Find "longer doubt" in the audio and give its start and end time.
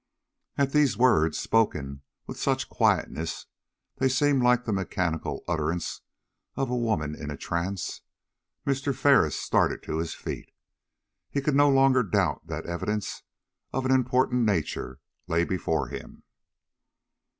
11.69-12.47